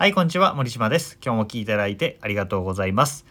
[0.00, 0.54] はい、こんにちは。
[0.54, 1.18] 森島です。
[1.20, 3.26] 今日も聞いていただいてありがとうございます。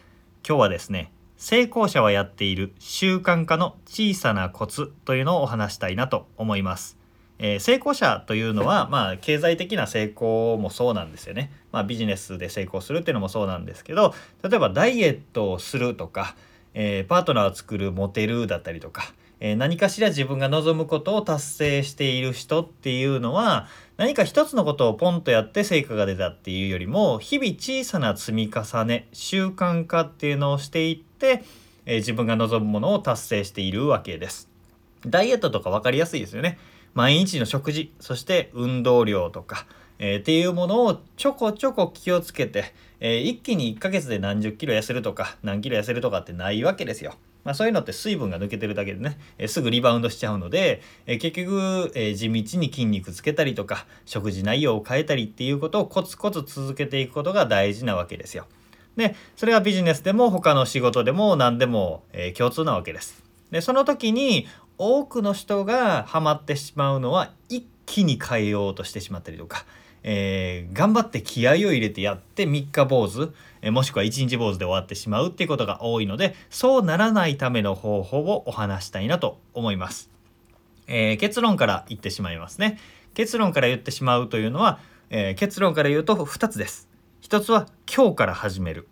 [0.46, 6.98] 今日はですね、成功者はやっている習慣化の小さなコツというのをお話したいなと思います。
[7.38, 11.50] えー成功者というのは、 まあ、経済的な成功もそうなんですよね。
[11.72, 16.36] まあ、ビジネスで成功するっていうのもそうなんですけど、例えばダイエットをするとか、
[16.74, 23.68] えーパートナーを作るモテるだったりとか、えー何かしら自分が望むことを達成している人っていうのは
[23.98, 31.42] 何か一つのことをポンとやって成果が出たっていうよりも日々小さな積み重ね習慣化っていうのをしていって、
[31.84, 34.48] えー自分が望むものを達成しているわけです。
[35.04, 36.58] ダイエットとか分かりやすいですよね。
[36.94, 39.66] 毎日の食事そして運動量とか、
[39.98, 47.14] えーっていうものをちょこちょこ気をつけて、えー一気に1ヶ月で何十キロ痩せるとか何キロ痩せるとかってないわけですよ。
[47.44, 58.46] まあ、そういうのって水分が抜けてるだけでね、えすぐリバウンドしちゃうので、え結局、え地道に筋肉つけたりとか食事内容を変えたりっていうことをコツコツ続けていくことが大事なわけですよ。
[58.96, 63.22] でそれがビジネスでも他の仕事でも何でも、え共通なわけです。
[63.50, 69.64] でその時に多くの人がハマってしまうのは一気に変えようとしてしまったりとか、
[70.02, 73.32] えー頑張って気合を入れてやって3日坊主、
[73.62, 80.10] えーもしくは1日坊主で終わってしまうっていうことが多いのでそうならないための方法をお話したいなと思います。
[80.86, 82.78] えー結論から言ってしまいますね。
[83.14, 84.78] 結論から言ってしまうというのは、
[85.10, 86.88] え結論から言うと2つです。
[87.22, 88.88] 1つは今日から始める。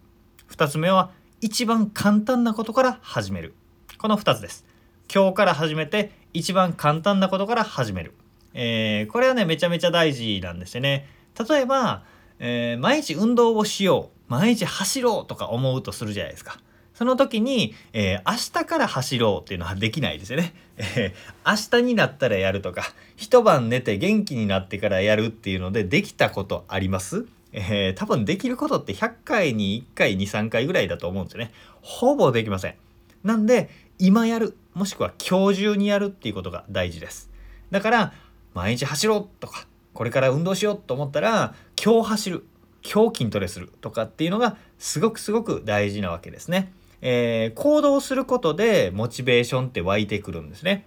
[0.50, 3.54] 2つ目は一番簡単なことから始める。
[3.98, 4.66] この2つです。
[5.12, 8.14] 今日から始めて一番簡単なことから始める。
[8.58, 11.06] えーこれはねめちゃめちゃ大事なんですよね。
[11.48, 12.02] 例えば、
[12.38, 16.58] えー毎日運動をしよう毎日走ろうとか思うとするじゃないですか。
[16.94, 20.54] その時に、えー明日から走ろうっていうのはできないですよね。
[20.78, 22.82] えー明日になったらやるとか
[23.16, 27.26] 一晩寝て元気になってからやるっていうのでできたことあります？
[27.52, 31.52] えー多分できることって100回に1回23回ぐらいだと思うんですよね。
[31.82, 32.74] ほぼできません。
[33.22, 33.68] なんで
[33.98, 37.30] 今やるもしくは今日中にやるっていうことが大事です。
[37.70, 38.12] だから
[38.56, 42.46] 毎日走ろうとかこれから運動しようと思ったら今日走る
[42.82, 46.72] 今日筋トレするとかっていうのがすごくすごく大事なわけですね。
[47.02, 50.86] えー行動することでモチベーションって湧いてくるんですね。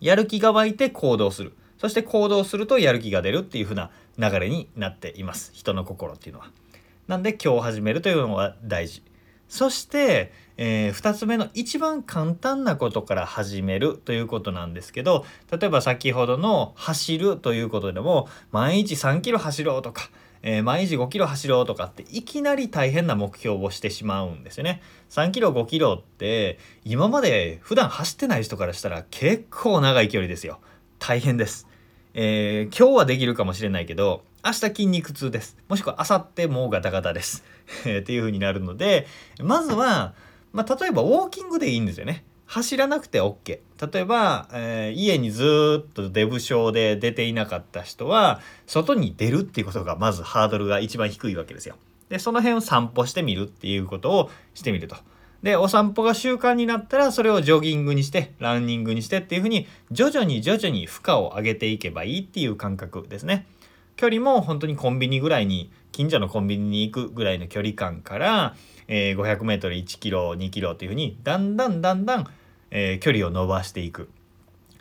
[0.00, 1.54] やる気が湧いて行動する。
[1.78, 5.52] そして行動するとやる気が出るっていう風な流れになっています。
[5.54, 6.50] 人の心っていうのは。
[7.08, 9.02] なんで今日始めるというのが大事。
[9.50, 20.10] そして、え2つ目の一番簡単なことから始めるということなんですけど例えば先ほどの走るということでも毎日3キロ走ろうとか、
[20.42, 24.82] えー毎日5キロ走ろうとかっていきなり大変な目標をしてしまうんですよね。
[25.08, 30.60] 3キロ5キロって今まで普段走ってない人からしたら結構長い距離ですよ。
[30.98, 31.66] 大変です。
[32.12, 37.44] えー今日はできるかもしれないけど明日筋肉痛ですもしくは明後日もうガタガタです
[38.00, 39.06] っていう風になるので
[39.42, 40.14] まずは、
[40.52, 42.24] まあ、例えばウォーキングでいいんですよね。
[42.46, 43.60] 走らなくて OK
[43.92, 51.76] 例えば、えー家にずっとデブ症で出ていなかった人は外に出るっていうことがまずハードルが一番低いわけですよ。
[52.08, 54.96] でその辺を散歩してみるっていうことをしてみると。
[55.42, 63.46] でお散歩が習慣になったらそれをジョギングにしてランニングにしてっていうふうに徐々に徐々に負荷を上げていけばいいっていう感覚ですね。
[64.00, 68.56] 距離も本当にコンビニぐらいに近所のコンビニに行くぐらいの距離感から、
[68.88, 72.26] え、500m1 キロ2キロっていうふうにだんだんだんだん、
[72.70, 74.08] え距離を伸ばしていく。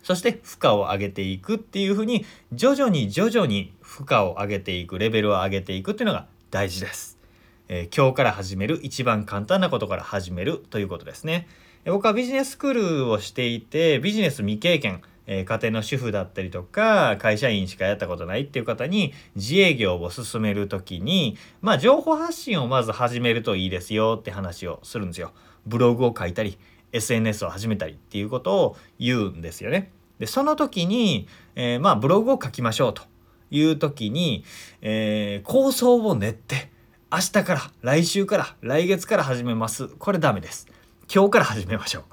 [0.03, 7.19] そして負荷を上げていくっていうふうに徐々に徐々に負荷を上げていくレベルを上げていくっていうのが大事です。
[7.67, 11.49] えー今日から始める一番簡単なことから始めるということですね。
[11.85, 15.01] 僕はビジネススクールをしていてビジネス未経験、
[15.31, 25.31] えー家庭の主婦だったりとか会社員しかやったことないっていう方に自営業を進める時にまあ情報発信をまず始めるといいですよって話をするんですよ。
[25.67, 26.57] ブログを書いたり
[26.91, 29.91] SNS を始めたりっていうことを言うんですよね。
[30.17, 33.03] でその時に、えーまあブログを書きましょうと
[33.51, 34.43] いう時に、
[34.81, 36.71] えー構想を練って
[37.11, 40.67] 明日から来週から来月から始めますこれダメです
[41.13, 42.03] 今日から始めましょう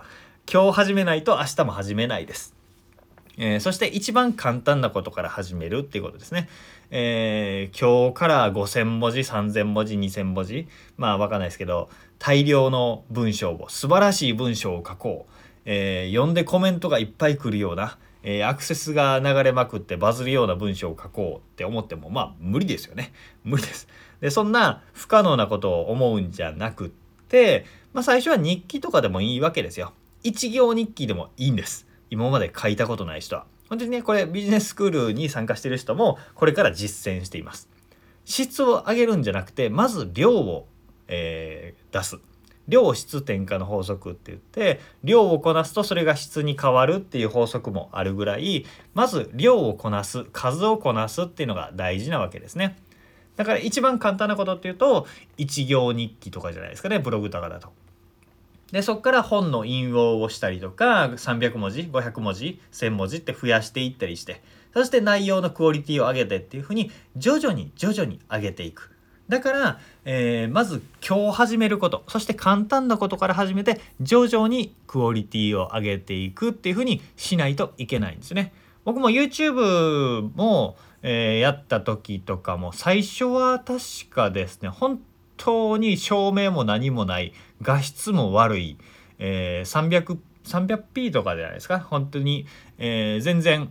[0.50, 2.55] 今日始めないと明日も始めないです
[3.38, 6.48] えーそして一番簡単なことから始めるっていうことですね。
[6.90, 11.88] えー今日から5,000文字3,000文字2,000文字まあわかんないですけど
[12.18, 15.32] 大量の文章を素晴らしい文章を書こう、
[15.64, 23.12] えー読んでコメントがいっぱい来るような、えアクセスが流れまくってバズるような文章を書こうって思ってもまあ無理ですよね
[23.44, 23.88] 無理です。
[24.20, 26.90] でそんな不可能なことを思うんじゃなくっ
[27.28, 29.92] て、まあ、最初は日記とかでもいいわけですよ。
[30.22, 31.86] 一行日記でもいいんです。
[32.10, 33.46] 今まで書いたことない人は。
[33.68, 37.68] 本当にねこれビジネススクールに参加してる人もこれから実践しています。
[38.24, 40.66] 質を上げるんじゃなくてまず量を、
[41.08, 42.18] えー、出す
[42.68, 52.76] 量質転化の法則って言って量をこなすとそれが質に変わるっていう法則もあるぐらいまず量をこなす数をこなすっていうのが大事なわけですね。
[53.36, 55.06] だから一番簡単なことっていうと
[55.36, 57.72] 一行日記とかじゃないですかねブログとかだと。
[58.72, 64.42] でそこから本の引用をしたりとか300文字500文字1,000文字って増やしていったりして
[64.74, 68.92] そして内容のクオリティを上げてっていうふうに徐々に徐々に上げていく。
[69.28, 78.52] だから、えー、まず今日始めることそして簡単なことから始めて徐々にクオリティを上げていくっていうふうにしないといけないんですね。
[78.84, 83.80] 僕も YouTube も、えー、やった時とかも最初は確
[84.10, 85.00] かですね本
[85.36, 88.76] 当に照明も何もない画質も悪い、
[89.18, 91.80] えー、300 300p とかじゃないですか？
[91.80, 92.46] 本当に、
[92.78, 93.68] えー、全然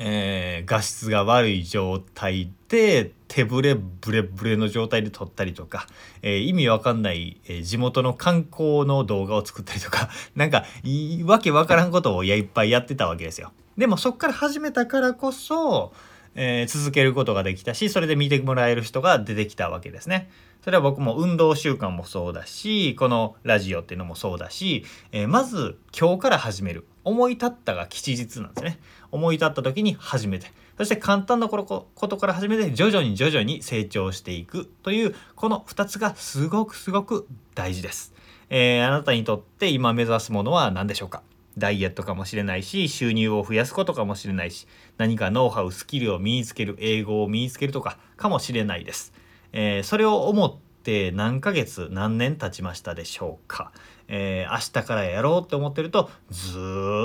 [0.00, 5.86] えー、画質が悪い状態で手ぶれブレブレの状態で撮ったりとか、
[6.22, 13.52] えー、意味わかんない、えー、地元の観光の動画を作ったりとか なんかいわけわからんことをいっぱいやってたわけですよ。
[13.76, 15.92] でもそっから始めたからこそ、
[16.34, 20.30] え続けることができたしそれで見てもらえる人が出てきたわけですね。
[20.68, 28.78] それは僕も運動習慣もそうだしこのラジオっていうのもそうだし、えまず今日から始める思い立ったが吉日なんですね。
[29.10, 38.12] 思い立った時に始めてそして簡単なことから始めて徐々に徐々に成長していくというこの2つがすごくすごく大事です。
[38.50, 41.22] えー、あなたにとって今目指すものは何でしょうか？
[41.56, 44.68] ダイエットかもしれないし収入を増やすことかもしれないし
[44.98, 49.14] 何かノウハウスキルを身につける英語を身につけるとかかもしれないです。
[49.52, 53.72] えー、それを思って何ヶ月何年経ちましたでしょうか、
[54.08, 56.58] えー、明日からやろうって思ってるとず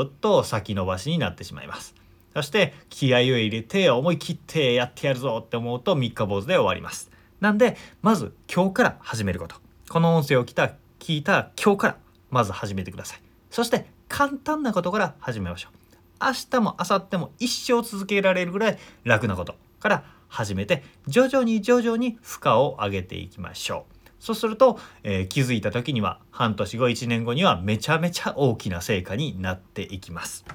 [0.08, 1.96] っと先延ばしになってしまいます。
[2.34, 7.12] そして気合を入れて思い切ってやってやるぞって思うと三日坊主で終わります。
[7.40, 9.56] なんでまず今日から始めること。
[9.90, 11.98] この音声を聞いた聞いた今日から
[12.32, 13.22] まず始めてください。
[13.52, 15.78] そして簡単なことから始めましょう。
[16.26, 23.94] 明日も明後日も一生続けられるぐらい楽なことから始めて徐々に徐々に負荷を上げていきましょう。
[24.20, 30.46] そうすると、えー、気づいた時には半年後1年後にはめちゃめちゃ大きな成果になっていきます。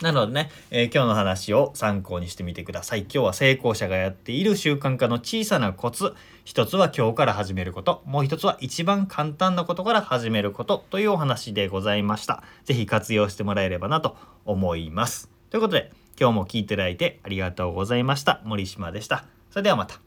[0.00, 3.00] なのでね、えー、今日の話を参考にしてみてください。
[3.02, 6.14] 今日は成功者がやっている習慣化の小さなコツ。
[6.44, 8.02] 一つは今日から始めること。
[8.06, 12.42] もう一つは一番簡単なことから始めることというお話でございました。
[12.64, 15.30] 是非活用してもらえればなと思います。
[15.50, 18.40] ということで、今日も聞いていただいてありがとうございました。
[18.44, 19.24] 森島でした。
[19.50, 20.00] それではまた。